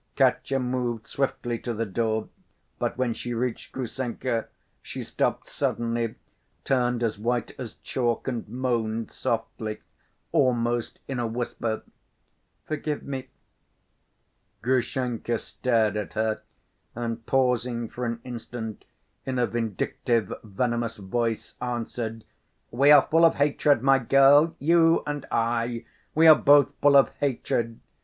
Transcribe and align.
Katya 0.15 0.57
moved 0.57 1.05
swiftly 1.05 1.59
to 1.59 1.75
the 1.75 1.85
door, 1.85 2.27
but 2.79 2.97
when 2.97 3.13
she 3.13 3.35
reached 3.35 3.71
Grushenka, 3.71 4.47
she 4.81 5.03
stopped 5.03 5.47
suddenly, 5.47 6.15
turned 6.63 7.03
as 7.03 7.19
white 7.19 7.51
as 7.59 7.75
chalk 7.83 8.27
and 8.27 8.49
moaned 8.49 9.11
softly, 9.11 9.79
almost 10.31 10.97
in 11.07 11.19
a 11.19 11.27
whisper: 11.27 11.83
"Forgive 12.65 13.03
me!" 13.03 13.27
Grushenka 14.63 15.37
stared 15.37 15.95
at 15.95 16.13
her 16.13 16.41
and, 16.95 17.23
pausing 17.27 17.87
for 17.87 18.03
an 18.03 18.21
instant, 18.23 18.85
in 19.23 19.37
a 19.37 19.45
vindictive, 19.45 20.33
venomous 20.43 20.97
voice, 20.97 21.53
answered: 21.61 22.23
"We 22.71 22.89
are 22.89 23.05
full 23.11 23.23
of 23.23 23.35
hatred, 23.35 23.83
my 23.83 23.99
girl, 23.99 24.55
you 24.57 25.03
and 25.05 25.27
I! 25.29 25.85
We 26.15 26.25
are 26.25 26.33
both 26.33 26.73
full 26.81 26.95
of 26.97 27.09
hatred! 27.19 27.79